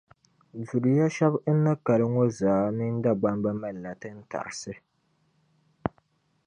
Zuliya 0.67 1.07
shԑba 1.15 1.39
n 1.55 1.57
ni 1.63 1.73
kali 1.85 2.05
ŋᴐ 2.13 2.25
zaa 2.39 2.65
mini 2.75 3.01
Dagbamba 3.03 3.49
malila 3.61 3.91
tintarisi 4.01 4.73